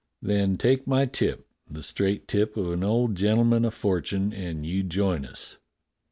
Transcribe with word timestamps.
"Then 0.23 0.57
take 0.57 0.87
my 0.87 1.05
tip, 1.05 1.45
the 1.69 1.83
straight 1.83 2.27
tip 2.27 2.57
of 2.57 2.71
an 2.71 2.83
old 2.83 3.13
gentle 3.13 3.43
man 3.43 3.65
o' 3.65 3.69
fortune, 3.69 4.33
and 4.33 4.65
you 4.65 4.81
join 4.81 5.27
us." 5.27 5.57